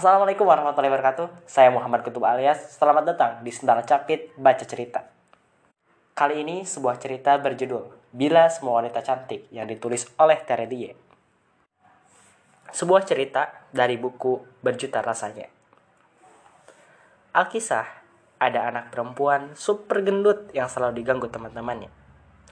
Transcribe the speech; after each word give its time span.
Assalamualaikum 0.00 0.48
warahmatullahi 0.48 0.96
wabarakatuh. 0.96 1.44
Saya 1.44 1.68
Muhammad 1.68 2.00
Kutub 2.00 2.24
alias. 2.24 2.72
Selamat 2.72 3.04
datang 3.04 3.44
di 3.44 3.52
Sendal 3.52 3.84
Capit 3.84 4.32
Baca 4.32 4.64
Cerita. 4.64 5.04
Kali 6.16 6.40
ini 6.40 6.64
sebuah 6.64 6.96
cerita 6.96 7.36
berjudul 7.36 8.08
Bila 8.08 8.48
Semua 8.48 8.80
Wanita 8.80 9.04
Cantik 9.04 9.52
yang 9.52 9.68
ditulis 9.68 10.08
oleh 10.16 10.40
Terelie. 10.40 10.96
Sebuah 12.72 13.04
cerita 13.04 13.68
dari 13.76 14.00
buku 14.00 14.40
Berjuta 14.64 15.04
Rasanya. 15.04 15.52
Alkisah, 17.36 17.84
ada 18.40 18.72
anak 18.72 18.88
perempuan 18.96 19.52
super 19.52 20.00
gendut 20.00 20.48
yang 20.56 20.72
selalu 20.72 21.04
diganggu 21.04 21.28
teman-temannya. 21.28 21.92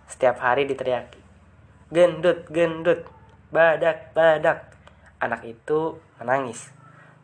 Setiap 0.05 0.37
hari 0.45 0.69
diteriaki, 0.69 1.25
gendut, 1.89 2.45
gendut, 2.53 3.09
badak, 3.49 4.12
badak. 4.12 4.77
Anak 5.17 5.49
itu 5.49 5.97
menangis, 6.21 6.77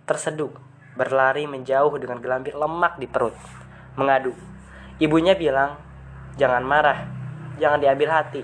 terseduk, 0.04 0.60
berlari 0.94 1.48
menjauh 1.48 1.96
dengan 1.98 2.20
gelambir 2.20 2.54
lemak 2.54 3.00
di 3.00 3.08
perut, 3.08 3.34
mengadu. 3.98 4.32
Ibunya 5.02 5.34
bilang, 5.34 5.76
jangan 6.38 6.62
marah, 6.62 7.08
jangan 7.58 7.82
diambil 7.82 8.14
hati. 8.14 8.42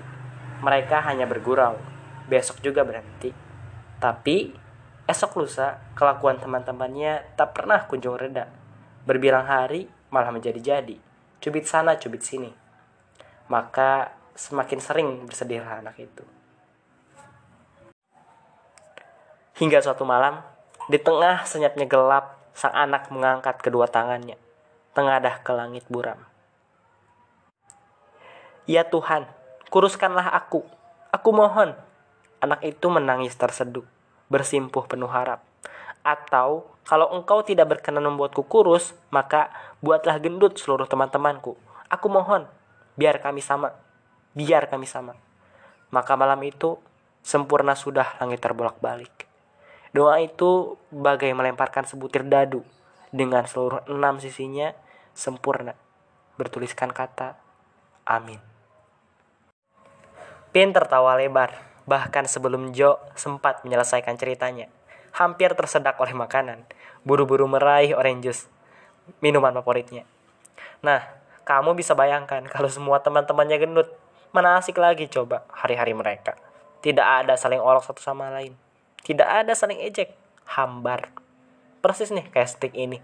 Mereka 0.61 1.01
hanya 1.07 1.25
bergurau, 1.25 1.79
besok 2.27 2.59
juga 2.61 2.83
berhenti. 2.83 3.31
Tapi, 4.01 4.51
esok 5.07 5.41
lusa, 5.41 5.79
kelakuan 5.93 6.37
teman-temannya 6.41 7.37
tak 7.37 7.55
pernah 7.55 7.85
kunjung 7.87 8.17
reda. 8.17 8.49
Berbilang 9.07 9.47
hari, 9.47 9.89
malah 10.13 10.29
menjadi-jadi. 10.29 10.97
Cubit 11.41 11.65
sana, 11.65 11.97
cubit 11.97 12.21
sini. 12.21 12.51
Maka, 13.49 14.13
semakin 14.35 14.79
sering 14.81 15.09
bersedihlah 15.25 15.81
anak 15.81 15.97
itu. 15.97 16.23
Hingga 19.61 19.81
suatu 19.81 20.05
malam, 20.05 20.41
di 20.91 20.99
tengah 20.99 21.47
senyapnya 21.47 21.87
gelap, 21.87 22.35
sang 22.51 22.75
anak 22.75 23.07
mengangkat 23.15 23.63
kedua 23.63 23.87
tangannya, 23.87 24.35
tengadah 24.91 25.39
ke 25.39 25.51
langit 25.55 25.87
buram. 25.87 26.19
Ya 28.67 28.83
Tuhan, 28.83 29.23
kuruskanlah 29.71 30.35
aku. 30.35 30.67
Aku 31.15 31.31
mohon. 31.31 31.79
Anak 32.43 32.59
itu 32.67 32.91
menangis 32.91 33.39
terseduk, 33.39 33.87
bersimpuh 34.27 34.83
penuh 34.83 35.07
harap. 35.07 35.39
Atau, 36.03 36.67
kalau 36.83 37.07
engkau 37.15 37.39
tidak 37.39 37.71
berkenan 37.71 38.11
membuatku 38.11 38.43
kurus, 38.43 38.91
maka 39.15 39.47
buatlah 39.79 40.19
gendut 40.19 40.59
seluruh 40.59 40.91
teman-temanku. 40.91 41.55
Aku 41.87 42.11
mohon, 42.11 42.51
biar 42.99 43.23
kami 43.23 43.39
sama. 43.39 43.79
Biar 44.35 44.67
kami 44.67 44.91
sama. 44.91 45.15
Maka 45.87 46.19
malam 46.19 46.43
itu, 46.43 46.75
sempurna 47.23 47.79
sudah 47.79 48.19
langit 48.19 48.43
terbolak-balik. 48.43 49.30
Doa 49.91 50.23
itu 50.23 50.79
bagai 50.87 51.35
melemparkan 51.35 51.83
sebutir 51.83 52.23
dadu 52.23 52.63
dengan 53.11 53.43
seluruh 53.43 53.83
enam 53.91 54.23
sisinya 54.23 54.71
sempurna. 55.11 55.75
Bertuliskan 56.39 56.95
kata 56.95 57.35
Amin. 58.07 58.39
Pin 60.51 60.71
tertawa 60.71 61.15
lebar, 61.15 61.59
bahkan 61.87 62.27
sebelum 62.27 62.75
Jo 62.75 62.99
sempat 63.15 63.63
menyelesaikan 63.67 64.15
ceritanya. 64.15 64.67
Hampir 65.11 65.51
tersedak 65.59 65.99
oleh 65.99 66.15
makanan, 66.15 66.63
buru-buru 67.03 67.47
meraih 67.47 67.91
orange 67.91 68.23
juice, 68.23 68.43
minuman 69.19 69.51
favoritnya. 69.59 70.07
Nah, 70.79 71.03
kamu 71.43 71.75
bisa 71.75 71.95
bayangkan 71.99 72.47
kalau 72.47 72.71
semua 72.71 73.03
teman-temannya 73.03 73.57
gendut. 73.59 73.91
Mana 74.31 74.55
asik 74.55 74.79
lagi 74.79 75.11
coba 75.11 75.43
hari-hari 75.51 75.91
mereka. 75.91 76.39
Tidak 76.79 77.03
ada 77.03 77.35
saling 77.35 77.59
olok 77.59 77.83
satu 77.83 77.99
sama 77.99 78.31
lain. 78.31 78.55
Tidak 79.01 79.25
ada 79.25 79.57
saling 79.57 79.81
ejek, 79.81 80.13
hambar. 80.45 81.09
Persis 81.81 82.13
nih 82.13 82.29
kayak 82.29 82.49
stick 82.53 82.73
ini. 82.77 83.01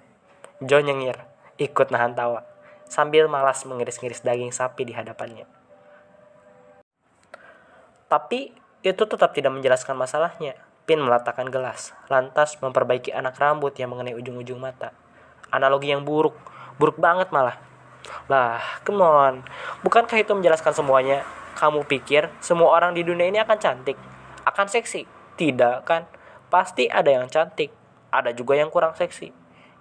Jo 0.61 0.77
nyengir, 0.81 1.17
ikut 1.57 1.89
nahan 1.89 2.13
tawa, 2.13 2.45
sambil 2.85 3.25
malas 3.25 3.65
mengiris-ngiris 3.65 4.21
daging 4.21 4.53
sapi 4.53 4.85
di 4.85 4.93
hadapannya. 4.93 5.49
Tapi 8.07 8.53
itu 8.85 9.03
tetap 9.03 9.33
tidak 9.33 9.51
menjelaskan 9.57 9.97
masalahnya. 9.97 10.53
Pin 10.87 11.03
meletakkan 11.03 11.51
gelas, 11.51 11.91
lantas 12.07 12.55
memperbaiki 12.63 13.11
anak 13.11 13.35
rambut 13.35 13.75
yang 13.75 13.91
mengenai 13.91 14.15
ujung-ujung 14.15 14.55
mata. 14.55 14.95
Analogi 15.51 15.91
yang 15.91 16.07
buruk, 16.07 16.37
buruk 16.79 16.95
banget 16.95 17.27
malah. 17.33 17.59
Lah, 18.31 18.61
come 18.87 19.03
on. 19.03 19.43
Bukankah 19.83 20.15
itu 20.15 20.31
menjelaskan 20.31 20.71
semuanya? 20.71 21.27
Kamu 21.59 21.83
pikir 21.89 22.31
semua 22.39 22.71
orang 22.71 22.95
di 22.95 23.03
dunia 23.03 23.27
ini 23.27 23.41
akan 23.43 23.57
cantik? 23.59 23.99
Akan 24.47 24.71
seksi? 24.71 25.16
Tidak 25.37 25.85
kan? 25.85 26.09
Pasti 26.49 26.89
ada 26.89 27.13
yang 27.13 27.29
cantik. 27.29 27.69
Ada 28.09 28.33
juga 28.33 28.57
yang 28.57 28.73
kurang 28.73 28.97
seksi. 28.97 29.29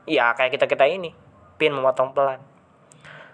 Ya, 0.04 0.30
kayak 0.36 0.60
kita-kita 0.60 0.84
ini. 0.84 1.16
Pin 1.56 1.72
memotong 1.72 2.12
pelan. 2.12 2.44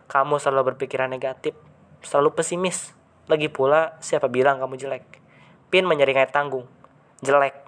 Kamu 0.07 0.39
selalu 0.39 0.73
berpikiran 0.73 1.11
negatif. 1.11 1.59
Selalu 2.07 2.39
pesimis. 2.39 2.95
Lagi 3.27 3.51
pula, 3.51 3.99
siapa 3.99 4.31
bilang 4.31 4.63
kamu 4.63 4.79
jelek? 4.79 5.05
Pin 5.69 5.85
menyeringai 5.85 6.31
tanggung. 6.31 6.71
Jelek. 7.27 7.59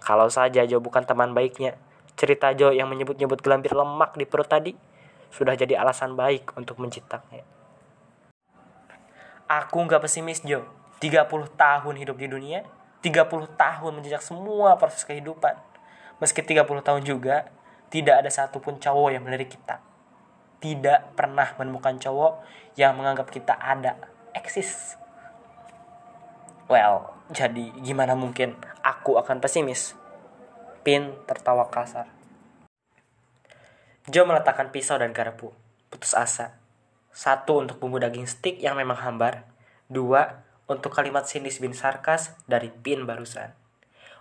Kalau 0.00 0.32
saja 0.32 0.64
Jo 0.64 0.80
bukan 0.80 1.04
teman 1.04 1.36
baiknya. 1.36 1.76
Cerita 2.16 2.56
Jo 2.56 2.72
yang 2.72 2.88
menyebut-nyebut 2.88 3.44
gelambir 3.44 3.76
lemak 3.76 4.16
di 4.16 4.24
perut 4.24 4.48
tadi 4.48 4.72
sudah 5.30 5.54
jadi 5.54 5.78
alasan 5.78 6.18
baik 6.18 6.56
untuk 6.58 6.80
mencitaknya. 6.82 7.46
Aku 9.50 9.82
nggak 9.84 10.02
pesimis 10.04 10.42
Jo. 10.42 10.66
30 11.00 11.26
tahun 11.56 11.94
hidup 11.96 12.20
di 12.20 12.28
dunia, 12.28 12.60
30 13.00 13.56
tahun 13.56 13.92
menjejak 13.96 14.20
semua 14.20 14.76
proses 14.76 15.04
kehidupan. 15.08 15.56
Meski 16.20 16.44
30 16.44 16.84
tahun 16.84 17.02
juga, 17.02 17.48
tidak 17.88 18.24
ada 18.24 18.30
satupun 18.30 18.76
cowok 18.76 19.16
yang 19.16 19.24
melirik 19.24 19.56
kita. 19.56 19.80
Tidak 20.60 21.16
pernah 21.16 21.56
menemukan 21.56 21.96
cowok 21.96 22.44
yang 22.76 22.92
menganggap 22.94 23.32
kita 23.32 23.56
ada, 23.56 23.96
eksis. 24.36 25.00
Well, 26.68 27.16
jadi 27.32 27.72
gimana 27.80 28.12
mungkin 28.12 28.54
aku 28.84 29.16
akan 29.16 29.40
pesimis? 29.40 29.96
Pin 30.84 31.16
tertawa 31.24 31.66
kasar. 31.72 32.06
Joe 34.10 34.28
meletakkan 34.28 34.68
pisau 34.68 35.00
dan 35.00 35.16
garpu. 35.16 35.56
Putus 35.88 36.12
asa. 36.12 36.58
Satu 37.10 37.64
untuk 37.64 37.82
bumbu 37.82 37.98
daging 37.98 38.28
stick 38.28 38.62
yang 38.62 38.78
memang 38.78 38.98
hambar. 39.02 39.48
Dua 39.90 40.46
untuk 40.70 40.94
kalimat 40.94 41.26
sinis 41.26 41.58
bin 41.58 41.74
sarkas 41.74 42.38
dari 42.46 42.70
Pin 42.70 43.02
barusan. 43.02 43.50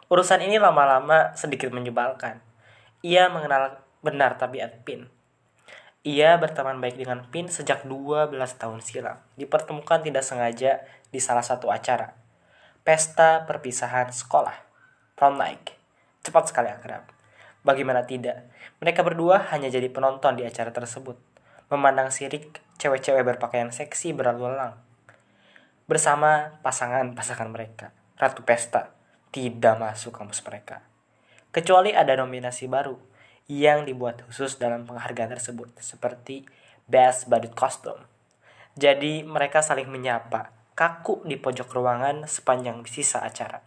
Urusan 0.09 0.41
ini 0.41 0.57
lama-lama 0.57 1.37
sedikit 1.37 1.69
menyebalkan. 1.69 2.41
Ia 3.05 3.29
mengenal 3.29 3.85
benar 4.01 4.41
tabiat 4.41 4.81
Pin. 4.81 5.05
Ia 6.01 6.41
berteman 6.41 6.81
baik 6.81 6.97
dengan 6.97 7.29
Pin 7.29 7.45
sejak 7.53 7.85
12 7.85 8.33
tahun 8.57 8.81
silam. 8.81 9.21
Dipertemukan 9.37 10.01
tidak 10.01 10.25
sengaja 10.25 10.81
di 11.13 11.21
salah 11.21 11.45
satu 11.45 11.69
acara. 11.69 12.17
Pesta 12.81 13.45
perpisahan 13.45 14.09
sekolah. 14.09 14.57
Prom 15.13 15.37
night. 15.37 15.77
Cepat 16.25 16.49
sekali 16.49 16.73
akrab. 16.73 17.05
Bagaimana 17.61 18.07
tidak, 18.09 18.49
mereka 18.81 19.05
berdua 19.05 19.45
hanya 19.53 19.69
jadi 19.69 19.91
penonton 19.93 20.39
di 20.39 20.47
acara 20.47 20.73
tersebut. 20.73 21.19
Memandang 21.69 22.09
sirik 22.09 22.57
cewek-cewek 22.81 23.21
berpakaian 23.21 23.69
seksi 23.69 24.17
berlalu 24.17 24.49
lalang. 24.49 24.88
Bersama 25.89 26.61
pasangan-pasangan 26.61 27.50
mereka. 27.50 27.89
Ratu 28.13 28.45
Pesta 28.45 28.94
tidak 29.33 29.73
masuk 29.81 30.13
kampus 30.13 30.45
mereka. 30.45 30.85
Kecuali 31.50 31.97
ada 31.97 32.13
nominasi 32.13 32.69
baru 32.69 32.94
yang 33.50 33.89
dibuat 33.89 34.22
khusus 34.29 34.61
dalam 34.61 34.85
penghargaan 34.85 35.33
tersebut. 35.33 35.73
Seperti 35.81 36.46
Best 36.85 37.25
Badut 37.25 37.58
Costume. 37.58 38.05
Jadi 38.78 39.25
mereka 39.25 39.66
saling 39.66 39.90
menyapa, 39.90 40.53
kaku 40.78 41.25
di 41.25 41.41
pojok 41.41 41.73
ruangan 41.73 42.29
sepanjang 42.29 42.85
sisa 42.85 43.25
acara. 43.25 43.66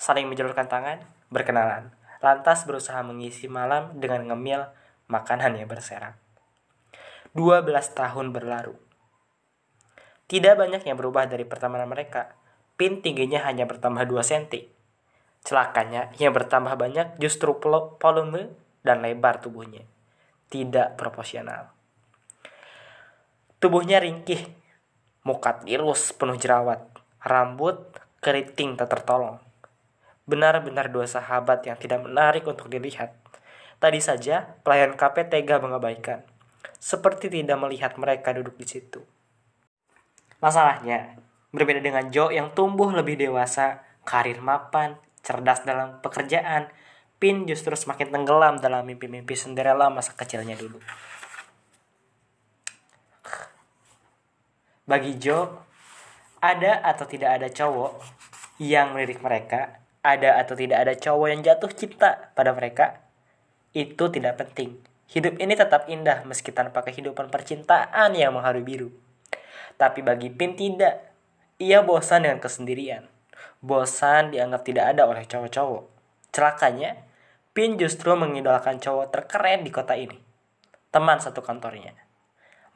Saling 0.00 0.32
menjulurkan 0.32 0.64
tangan, 0.64 1.04
berkenalan, 1.28 1.92
lantas 2.24 2.64
berusaha 2.64 3.04
mengisi 3.04 3.52
malam 3.52 4.00
dengan 4.00 4.32
ngemil 4.32 4.64
makanan 5.12 5.60
yang 5.60 5.68
berserak. 5.68 6.16
12 7.36 7.68
tahun 7.92 8.32
berlalu. 8.32 8.80
Tidak 10.30 10.54
banyak 10.54 10.86
yang 10.86 10.94
berubah 10.94 11.26
dari 11.26 11.42
pertemanan 11.42 11.90
mereka. 11.90 12.38
Pin 12.78 13.02
tingginya 13.02 13.42
hanya 13.50 13.66
bertambah 13.66 14.06
2 14.06 14.22
cm. 14.22 14.70
Celakanya, 15.42 16.14
yang 16.22 16.30
bertambah 16.30 16.78
banyak 16.78 17.18
justru 17.18 17.58
volume 17.98 18.54
dan 18.86 19.02
lebar 19.02 19.42
tubuhnya. 19.42 19.82
Tidak 20.46 20.94
proporsional. 20.94 21.74
Tubuhnya 23.58 23.98
ringkih, 23.98 24.46
muka 25.26 25.66
tirus 25.66 26.14
penuh 26.14 26.38
jerawat, 26.38 26.86
rambut 27.26 27.90
keriting 28.22 28.78
tak 28.78 28.94
tertolong 28.94 29.42
benar-benar 30.30 30.94
dua 30.94 31.10
sahabat 31.10 31.66
yang 31.66 31.74
tidak 31.74 32.06
menarik 32.06 32.46
untuk 32.46 32.70
dilihat. 32.70 33.18
Tadi 33.82 33.98
saja 33.98 34.54
pelayan 34.62 34.94
KP 34.94 35.26
tega 35.26 35.58
mengabaikan, 35.58 36.22
seperti 36.78 37.26
tidak 37.26 37.58
melihat 37.58 37.98
mereka 37.98 38.30
duduk 38.30 38.54
di 38.54 38.66
situ. 38.70 39.02
Masalahnya, 40.40 41.20
berbeda 41.52 41.84
dengan 41.84 42.08
Joe 42.08 42.32
yang 42.32 42.56
tumbuh 42.56 42.88
lebih 42.90 43.20
dewasa, 43.20 43.84
karir 44.08 44.40
mapan, 44.40 44.96
cerdas 45.20 45.62
dalam 45.68 46.00
pekerjaan, 46.00 46.72
Pin 47.20 47.44
justru 47.44 47.76
semakin 47.76 48.08
tenggelam 48.08 48.56
dalam 48.64 48.80
mimpi-mimpi 48.88 49.36
Cinderella 49.36 49.92
masa 49.92 50.16
kecilnya 50.16 50.56
dulu. 50.56 50.80
Bagi 54.88 55.20
Joe, 55.20 55.52
ada 56.40 56.80
atau 56.80 57.04
tidak 57.04 57.36
ada 57.36 57.52
cowok 57.52 58.00
yang 58.56 58.96
melirik 58.96 59.20
mereka, 59.20 59.84
ada 60.00 60.40
atau 60.40 60.56
tidak 60.56 60.80
ada 60.80 60.96
cowok 60.96 61.26
yang 61.28 61.44
jatuh 61.44 61.68
cinta 61.76 62.32
pada 62.32 62.56
mereka, 62.56 63.04
itu 63.76 64.08
tidak 64.08 64.40
penting. 64.40 64.80
Hidup 65.12 65.36
ini 65.36 65.52
tetap 65.52 65.92
indah 65.92 66.24
meski 66.24 66.56
tanpa 66.56 66.80
kehidupan 66.80 67.28
percintaan 67.28 68.16
yang 68.16 68.32
mengharu 68.32 68.64
biru. 68.64 68.88
Tapi 69.80 70.04
bagi 70.04 70.28
Pin 70.28 70.52
tidak. 70.52 71.08
Ia 71.56 71.80
bosan 71.80 72.28
dengan 72.28 72.36
kesendirian. 72.36 73.08
Bosan 73.64 74.28
dianggap 74.28 74.60
tidak 74.60 74.92
ada 74.92 75.08
oleh 75.08 75.24
cowok-cowok. 75.24 75.88
Celakanya, 76.36 77.00
Pin 77.56 77.80
justru 77.80 78.12
mengidolakan 78.12 78.76
cowok 78.76 79.08
terkeren 79.08 79.64
di 79.64 79.72
kota 79.72 79.96
ini. 79.96 80.20
Teman 80.92 81.16
satu 81.16 81.40
kantornya. 81.40 81.96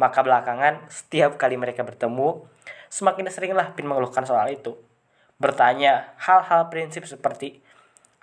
Maka 0.01 0.25
belakangan, 0.25 0.89
setiap 0.89 1.37
kali 1.37 1.61
mereka 1.61 1.85
bertemu, 1.85 2.49
semakin 2.89 3.29
seringlah 3.29 3.77
Pin 3.77 3.85
mengeluhkan 3.85 4.25
soal 4.25 4.49
itu. 4.49 4.73
Bertanya 5.37 6.17
hal-hal 6.17 6.73
prinsip 6.73 7.05
seperti, 7.05 7.61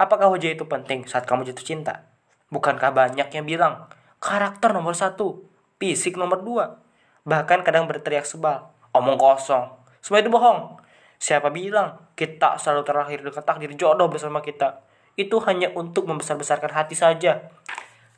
apakah 0.01 0.33
wajah 0.33 0.57
itu 0.57 0.65
penting 0.65 1.05
saat 1.05 1.29
kamu 1.29 1.45
jatuh 1.53 1.63
cinta? 1.63 2.09
Bukankah 2.49 2.89
banyak 2.89 3.29
yang 3.29 3.45
bilang, 3.45 3.87
karakter 4.17 4.73
nomor 4.73 4.97
satu, 4.97 5.45
fisik 5.77 6.17
nomor 6.17 6.41
dua. 6.41 6.81
Bahkan 7.27 7.61
kadang 7.61 7.85
berteriak 7.85 8.25
sebal, 8.25 8.71
omong 8.91 9.17
kosong. 9.17 9.69
Semua 10.01 10.21
itu 10.21 10.33
bohong. 10.33 10.81
Siapa 11.21 11.53
bilang 11.53 12.09
kita 12.17 12.57
selalu 12.57 12.81
terlahir 12.81 13.19
dengan 13.21 13.45
takdir 13.45 13.71
jodoh 13.77 14.09
bersama 14.09 14.41
kita? 14.41 14.81
Itu 15.13 15.37
hanya 15.45 15.69
untuk 15.77 16.09
membesar-besarkan 16.09 16.73
hati 16.73 16.97
saja. 16.97 17.53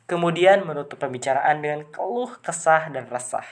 Kemudian 0.08 0.64
menutup 0.64 0.96
pembicaraan 0.96 1.60
dengan 1.60 1.84
keluh 1.92 2.32
kesah 2.40 2.88
dan 2.88 3.04
resah. 3.12 3.44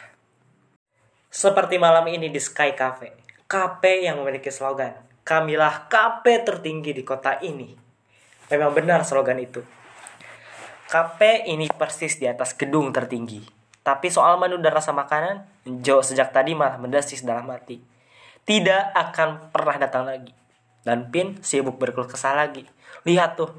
Seperti 1.33 1.77
malam 1.77 2.05
ini 2.09 2.33
di 2.33 2.41
Sky 2.41 2.73
Cafe. 2.73 3.17
Cafe 3.45 4.05
yang 4.09 4.21
memiliki 4.21 4.49
slogan, 4.49 4.97
Kamilah 5.23 5.87
cafe 5.87 6.43
tertinggi 6.43 6.91
di 6.91 7.07
kota 7.07 7.39
ini. 7.47 7.71
Memang 8.51 8.75
benar 8.75 9.07
slogan 9.07 9.39
itu. 9.39 9.63
Cafe 10.91 11.47
ini 11.47 11.71
persis 11.71 12.19
di 12.19 12.27
atas 12.27 12.59
gedung 12.59 12.91
tertinggi. 12.91 13.62
Tapi 13.83 14.07
soal 14.11 14.39
menu 14.39 14.63
dan 14.63 14.73
rasa 14.75 14.95
makanan, 14.95 15.43
Joe 15.83 16.07
sejak 16.07 16.31
tadi 16.31 16.55
malah 16.55 16.79
mendesis 16.79 17.27
dalam 17.27 17.51
hati. 17.51 17.83
Tidak 18.43 18.95
akan 18.95 19.51
pernah 19.51 19.77
datang 19.79 20.07
lagi. 20.07 20.35
Dan 20.83 21.11
Pin 21.11 21.39
sibuk 21.43 21.79
berkeluh 21.79 22.11
kesah 22.11 22.35
lagi. 22.35 22.67
Lihat 23.07 23.39
tuh, 23.39 23.51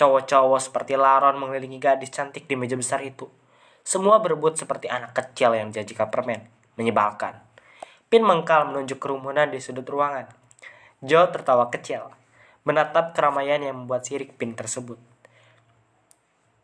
Cowok-cowok 0.00 0.60
seperti 0.64 0.96
Laron 0.96 1.36
mengelilingi 1.36 1.76
gadis 1.76 2.08
cantik 2.08 2.48
di 2.48 2.56
meja 2.56 2.72
besar 2.72 3.04
itu. 3.04 3.28
Semua 3.84 4.16
berebut 4.16 4.56
seperti 4.56 4.88
anak 4.88 5.12
kecil 5.12 5.52
yang 5.52 5.68
menjanjikan 5.68 6.08
permen. 6.08 6.48
Menyebalkan. 6.80 7.36
Pin 8.08 8.24
mengkal 8.24 8.64
menunjuk 8.72 8.96
kerumunan 8.96 9.52
di 9.52 9.60
sudut 9.60 9.84
ruangan. 9.84 10.24
Joe 11.04 11.28
tertawa 11.28 11.68
kecil. 11.68 12.08
Menatap 12.64 13.12
keramaian 13.12 13.60
yang 13.60 13.84
membuat 13.84 14.08
sirik 14.08 14.40
Pin 14.40 14.56
tersebut. 14.56 14.96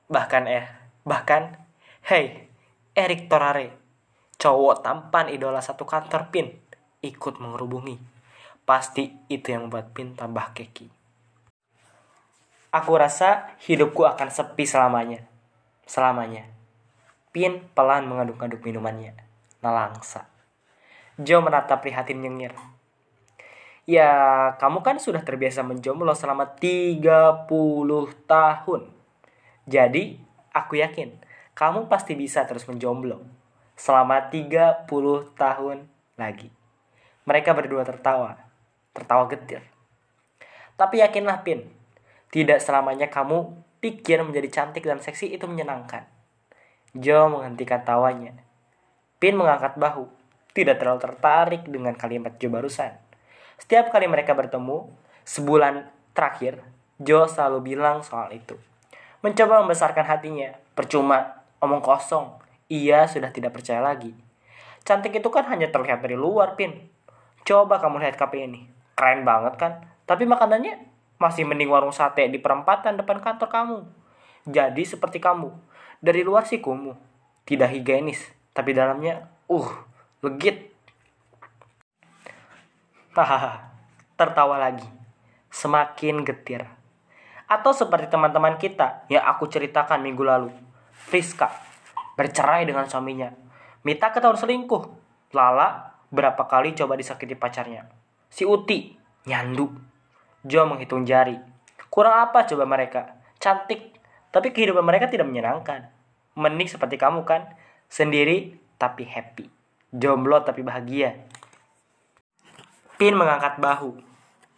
Bahkan 0.09 0.43
eh, 0.49 0.65
bahkan, 1.05 1.61
hey, 2.09 2.46
Eric 2.97 3.29
Torare, 3.29 3.77
cowok 4.41 4.81
tampan 4.81 5.29
idola 5.29 5.61
satu 5.61 5.85
kantor 5.85 6.33
Pin, 6.33 6.49
ikut 7.05 7.37
mengerubungi. 7.37 8.01
Pasti 8.65 9.13
itu 9.29 9.53
yang 9.53 9.69
membuat 9.69 9.93
Pin 9.93 10.17
tambah 10.17 10.57
keki. 10.57 10.89
Aku 12.73 12.97
rasa 12.97 13.53
hidupku 13.69 14.09
akan 14.09 14.33
sepi 14.33 14.65
selamanya. 14.65 15.29
Selamanya. 15.85 16.49
Pin 17.37 17.69
pelan 17.77 18.09
mengaduk-aduk 18.09 18.65
minumannya. 18.65 19.13
Nelangsa. 19.61 20.33
Joe 21.21 21.45
menatap 21.45 21.85
prihatin 21.85 22.25
nyengir. 22.25 22.57
Ya, 23.85 24.09
kamu 24.57 24.81
kan 24.81 24.97
sudah 24.97 25.21
terbiasa 25.21 25.61
menjomblo 25.61 26.17
selama 26.17 26.49
30 26.57 27.45
tahun. 28.25 28.89
Jadi, 29.69 30.17
aku 30.57 30.81
yakin 30.81 31.26
kamu 31.57 31.89
pasti 31.89 32.13
bisa 32.13 32.45
terus 32.45 32.69
menjomblo 32.69 33.25
selama 33.81 34.29
30 34.29 34.85
tahun 35.33 35.89
lagi. 36.21 36.53
Mereka 37.25 37.57
berdua 37.57 37.81
tertawa, 37.81 38.37
tertawa 38.93 39.25
getir. 39.33 39.65
Tapi 40.77 41.01
yakinlah 41.01 41.41
Pin, 41.41 41.65
tidak 42.29 42.61
selamanya 42.61 43.09
kamu 43.09 43.57
pikir 43.81 44.21
menjadi 44.21 44.53
cantik 44.53 44.85
dan 44.85 45.01
seksi 45.01 45.33
itu 45.33 45.49
menyenangkan. 45.49 46.05
Joe 46.93 47.33
menghentikan 47.33 47.81
tawanya. 47.85 48.37
Pin 49.17 49.37
mengangkat 49.41 49.81
bahu. 49.81 50.13
Tidak 50.53 50.77
terlalu 50.77 51.01
tertarik 51.05 51.65
dengan 51.69 51.97
kalimat 51.97 52.37
Joe 52.37 52.53
barusan. 52.53 52.93
Setiap 53.57 53.89
kali 53.89 54.09
mereka 54.09 54.37
bertemu, 54.37 54.93
sebulan 55.25 55.89
terakhir, 56.13 56.61
Joe 57.01 57.29
selalu 57.29 57.77
bilang 57.77 58.05
soal 58.05 58.33
itu. 58.33 58.61
Mencoba 59.25 59.65
membesarkan 59.65 60.05
hatinya. 60.05 60.53
Percuma, 60.77 61.36
omong 61.67 61.83
kosong. 61.83 62.39
Ia 62.71 63.11
sudah 63.11 63.35
tidak 63.35 63.59
percaya 63.59 63.83
lagi. 63.83 64.15
Cantik 64.87 65.19
itu 65.19 65.29
kan 65.35 65.47
hanya 65.51 65.67
terlihat 65.75 65.99
dari 65.99 66.15
luar, 66.15 66.55
Pin. 66.55 66.87
Coba 67.43 67.83
kamu 67.83 68.03
lihat 68.03 68.15
KP 68.15 68.47
ini. 68.47 68.71
Keren 68.95 69.27
banget 69.27 69.59
kan? 69.59 69.73
Tapi 70.07 70.27
makanannya 70.27 70.79
masih 71.19 71.43
mending 71.43 71.71
warung 71.71 71.91
sate 71.91 72.31
di 72.31 72.39
perempatan 72.39 72.95
depan 72.95 73.19
kantor 73.19 73.49
kamu. 73.51 73.79
Jadi 74.47 74.83
seperti 74.87 75.19
kamu. 75.19 75.51
Dari 75.99 76.23
luar 76.23 76.47
sih 76.47 76.63
kumuh. 76.63 76.95
Tidak 77.43 77.67
higienis. 77.67 78.23
Tapi 78.55 78.71
dalamnya, 78.75 79.27
uh, 79.51 79.69
legit. 80.23 80.71
Hahaha, 83.15 83.75
tertawa 84.15 84.59
lagi. 84.59 84.87
Semakin 85.51 86.23
getir. 86.23 86.63
Atau 87.47 87.75
seperti 87.75 88.11
teman-teman 88.11 88.59
kita 88.59 89.07
yang 89.07 89.23
aku 89.27 89.47
ceritakan 89.51 90.03
minggu 90.03 90.23
lalu. 90.27 90.66
Friska, 91.07 91.55
bercerai 92.19 92.67
dengan 92.67 92.91
suaminya. 92.91 93.31
Mita 93.87 94.11
ketahuan 94.11 94.35
selingkuh. 94.35 94.83
Lala, 95.31 95.95
berapa 96.11 96.43
kali 96.51 96.75
coba 96.75 96.99
disakiti 96.99 97.39
pacarnya. 97.39 97.87
Si 98.27 98.43
Uti, 98.43 98.99
nyandu 99.31 99.71
Joe 100.47 100.63
menghitung 100.63 101.03
jari. 101.03 101.35
Kurang 101.91 102.31
apa 102.31 102.47
coba 102.47 102.67
mereka? 102.67 103.19
Cantik, 103.43 103.99
tapi 104.31 104.55
kehidupan 104.55 104.87
mereka 104.87 105.11
tidak 105.11 105.27
menyenangkan. 105.27 105.91
Menik 106.39 106.71
seperti 106.71 106.95
kamu 106.95 107.27
kan? 107.27 107.51
Sendiri 107.91 108.55
tapi 108.79 109.03
happy. 109.03 109.51
Jomblo 109.91 110.43
tapi 110.47 110.63
bahagia. 110.63 111.19
Pin 112.95 113.19
mengangkat 113.19 113.59
bahu. 113.59 113.99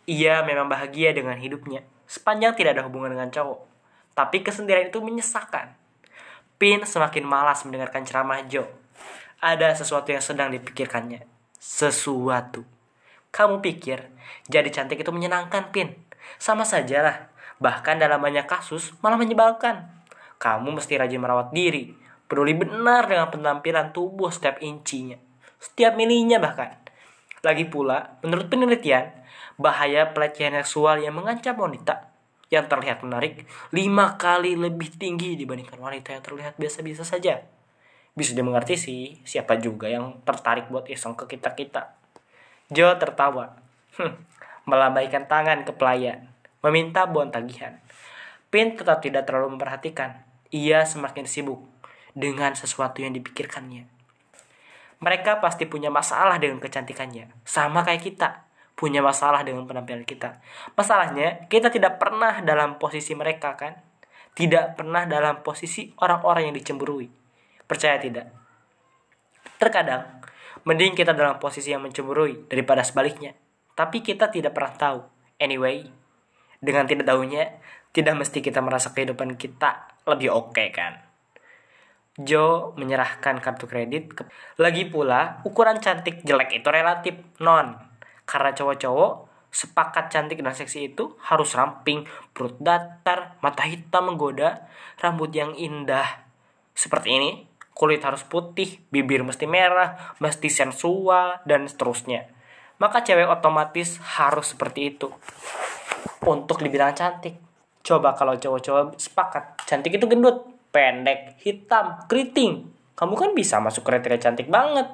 Ia 0.05 0.45
memang 0.45 0.69
bahagia 0.69 1.17
dengan 1.17 1.41
hidupnya. 1.41 1.85
Sepanjang 2.05 2.57
tidak 2.57 2.77
ada 2.77 2.85
hubungan 2.85 3.17
dengan 3.17 3.33
cowok. 3.33 3.65
Tapi 4.13 4.45
kesendirian 4.45 4.93
itu 4.93 5.01
menyesakan. 5.01 5.73
Pin 6.59 6.83
semakin 6.83 7.23
malas 7.23 7.63
mendengarkan 7.63 8.03
ceramah 8.03 8.43
Joe. 8.51 8.67
Ada 9.39 9.79
sesuatu 9.79 10.11
yang 10.11 10.19
sedang 10.19 10.51
dipikirkannya. 10.51 11.23
Sesuatu. 11.55 12.67
Kamu 13.31 13.63
pikir 13.63 14.11
jadi 14.51 14.67
cantik 14.67 14.99
itu 14.99 15.15
menyenangkan, 15.15 15.71
Pin? 15.71 15.95
Sama 16.43 16.67
saja 16.67 16.99
lah. 17.07 17.17
Bahkan 17.63 18.03
dalam 18.03 18.19
banyak 18.19 18.51
kasus 18.51 18.91
malah 18.99 19.15
menyebalkan. 19.15 19.87
Kamu 20.43 20.75
mesti 20.75 20.99
rajin 20.99 21.23
merawat 21.23 21.55
diri. 21.55 21.95
Peduli 22.27 22.59
benar 22.59 23.07
dengan 23.07 23.31
penampilan 23.31 23.95
tubuh 23.95 24.35
setiap 24.35 24.59
incinya. 24.59 25.15
Setiap 25.63 25.95
milinya 25.95 26.43
bahkan. 26.43 26.75
Lagi 27.47 27.71
pula, 27.71 28.19
menurut 28.27 28.51
penelitian, 28.51 29.15
bahaya 29.63 30.11
pelecehan 30.11 30.59
seksual 30.59 30.99
yang 31.07 31.15
mengancam 31.15 31.55
wanita 31.55 32.08
yang 32.49 32.65
terlihat 32.65 33.05
menarik 33.05 33.45
lima 33.73 34.17
kali 34.17 34.57
lebih 34.57 34.97
tinggi 34.97 35.37
dibandingkan 35.37 35.77
wanita 35.77 36.17
yang 36.17 36.25
terlihat 36.25 36.55
biasa-biasa 36.57 37.05
saja. 37.05 37.45
Bisa 38.17 38.35
dimengerti 38.35 38.75
sih, 38.75 39.03
siapa 39.23 39.61
juga 39.61 39.87
yang 39.87 40.25
tertarik 40.25 40.73
buat 40.73 40.89
iseng 40.91 41.15
ke 41.15 41.39
kita-kita. 41.39 41.95
Joe 42.73 42.97
tertawa. 42.99 43.61
Hm, 44.01 44.15
melambaikan 44.67 45.29
tangan 45.31 45.63
ke 45.63 45.73
pelayan. 45.77 46.33
Meminta 46.65 47.07
bon 47.07 47.31
tagihan. 47.31 47.79
Pin 48.49 48.75
tetap 48.75 49.05
tidak 49.05 49.29
terlalu 49.29 49.55
memperhatikan. 49.55 50.25
Ia 50.51 50.89
semakin 50.89 51.29
sibuk 51.29 51.63
dengan 52.17 52.57
sesuatu 52.57 53.05
yang 53.05 53.13
dipikirkannya. 53.13 53.87
Mereka 54.99 55.39
pasti 55.39 55.69
punya 55.71 55.93
masalah 55.93 56.43
dengan 56.43 56.59
kecantikannya. 56.59 57.31
Sama 57.47 57.87
kayak 57.87 58.03
kita. 58.03 58.48
Punya 58.79 59.03
masalah 59.03 59.43
dengan 59.43 59.67
penampilan 59.67 60.07
kita. 60.07 60.39
Masalahnya, 60.79 61.51
kita 61.51 61.75
tidak 61.75 61.99
pernah 61.99 62.39
dalam 62.47 62.79
posisi 62.79 63.11
mereka 63.19 63.59
kan? 63.59 63.75
Tidak 64.39 64.79
pernah 64.79 65.03
dalam 65.03 65.43
posisi 65.43 65.91
orang-orang 65.99 66.47
yang 66.47 66.55
dicemburui. 66.55 67.11
Percaya 67.67 67.99
tidak? 67.99 68.31
Terkadang, 69.59 70.19
Mending 70.69 70.93
kita 70.93 71.17
dalam 71.17 71.41
posisi 71.41 71.73
yang 71.73 71.81
mencemburui 71.81 72.45
daripada 72.45 72.85
sebaliknya. 72.85 73.33
Tapi 73.73 74.05
kita 74.05 74.29
tidak 74.29 74.53
pernah 74.53 74.77
tahu. 74.77 75.01
Anyway, 75.41 75.89
dengan 76.61 76.85
tidak 76.85 77.09
tahunya, 77.09 77.57
tidak 77.97 78.15
mesti 78.21 78.45
kita 78.45 78.61
merasa 78.61 78.93
kehidupan 78.93 79.41
kita 79.41 79.97
lebih 80.05 80.29
oke 80.29 80.53
okay, 80.53 80.69
kan. 80.69 81.01
Joe 82.21 82.77
menyerahkan 82.77 83.41
kartu 83.41 83.65
kredit. 83.65 84.13
Ke... 84.13 84.23
Lagi 84.61 84.85
pula, 84.93 85.41
ukuran 85.49 85.81
cantik 85.81 86.21
jelek 86.21 86.61
itu 86.61 86.69
relatif 86.69 87.17
non. 87.41 87.88
Karena 88.29 88.53
cowok-cowok 88.53 89.13
sepakat 89.49 90.13
cantik 90.13 90.45
dan 90.45 90.53
seksi 90.53 90.93
itu 90.93 91.17
harus 91.25 91.57
ramping, 91.57 92.05
perut 92.37 92.61
datar, 92.61 93.41
mata 93.41 93.65
hitam 93.65 94.13
menggoda, 94.13 94.69
rambut 95.01 95.33
yang 95.33 95.57
indah. 95.57 96.29
Seperti 96.77 97.09
ini, 97.17 97.31
kulit 97.73 98.05
harus 98.05 98.23
putih, 98.29 98.85
bibir 98.93 99.25
mesti 99.25 99.49
merah, 99.49 100.15
mesti 100.21 100.53
sensual, 100.53 101.41
dan 101.49 101.65
seterusnya. 101.65 102.29
Maka 102.79 103.03
cewek 103.03 103.27
otomatis 103.27 103.99
harus 104.21 104.55
seperti 104.55 104.95
itu. 104.95 105.09
Untuk 106.23 106.61
dibilang 106.61 106.93
cantik. 106.95 107.41
Coba 107.83 108.13
kalau 108.13 108.37
cowok-cowok 108.37 109.01
sepakat, 109.01 109.65
cantik 109.65 109.97
itu 109.97 110.05
gendut 110.05 110.45
pendek, 110.69 111.41
hitam, 111.43 112.05
keriting. 112.07 112.69
Kamu 112.93 113.15
kan 113.17 113.31
bisa 113.33 113.63
masuk 113.63 113.87
kriteria 113.87 114.21
cantik 114.21 114.51
banget. 114.51 114.91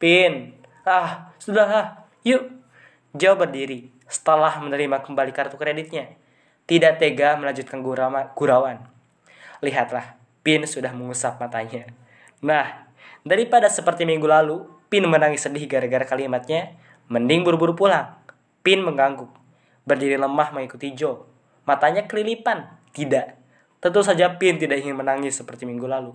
Pin, 0.00 0.56
ah, 0.88 1.34
sudahlah, 1.36 2.08
yuk. 2.24 2.59
Joe 3.16 3.34
berdiri 3.34 3.90
setelah 4.06 4.58
menerima 4.62 5.02
kembali 5.02 5.32
kartu 5.34 5.58
kreditnya. 5.58 6.14
Tidak 6.66 7.02
tega 7.02 7.34
melanjutkan 7.34 7.82
gurauan. 7.82 8.86
Lihatlah, 9.58 10.16
Pin 10.46 10.62
sudah 10.64 10.94
mengusap 10.94 11.42
matanya. 11.42 11.90
Nah, 12.40 12.88
daripada 13.26 13.66
seperti 13.66 14.06
minggu 14.06 14.24
lalu, 14.24 14.64
Pin 14.86 15.06
menangis 15.06 15.46
sedih 15.46 15.66
gara-gara 15.66 16.06
kalimatnya, 16.06 16.78
mending 17.10 17.42
buru-buru 17.42 17.74
pulang. 17.74 18.14
Pin 18.62 18.86
mengangguk, 18.86 19.34
berdiri 19.82 20.14
lemah 20.14 20.54
mengikuti 20.54 20.94
Joe. 20.94 21.26
Matanya 21.66 22.06
kelilipan, 22.06 22.70
tidak 22.94 23.40
Tentu 23.80 24.04
saja 24.04 24.36
Pin 24.36 24.60
tidak 24.60 24.84
ingin 24.84 24.92
menangis 24.92 25.40
seperti 25.40 25.64
minggu 25.64 25.88
lalu. 25.88 26.12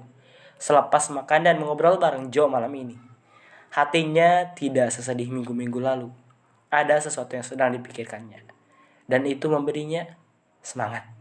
Selepas 0.61 1.09
makan 1.09 1.49
dan 1.49 1.57
mengobrol 1.57 1.97
bareng 1.97 2.29
Joe 2.29 2.45
malam 2.45 2.69
ini. 2.77 2.93
Hatinya 3.73 4.53
tidak 4.53 4.93
sesedih 4.93 5.33
minggu-minggu 5.33 5.81
lalu. 5.81 6.13
Ada 6.75 7.07
sesuatu 7.07 7.39
yang 7.39 7.47
sedang 7.47 7.71
dipikirkannya. 7.71 8.43
Dan 9.07 9.23
itu 9.23 9.47
memberinya 9.47 10.03
semangat. 10.59 11.14